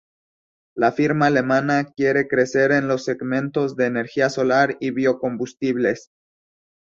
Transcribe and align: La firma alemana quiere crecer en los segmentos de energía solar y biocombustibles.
La 0.73 0.91
firma 0.91 1.27
alemana 1.27 1.91
quiere 1.93 2.27
crecer 2.27 2.71
en 2.71 2.87
los 2.87 3.05
segmentos 3.05 3.75
de 3.75 3.85
energía 3.85 4.31
solar 4.31 4.75
y 4.79 4.89
biocombustibles. 4.89 6.09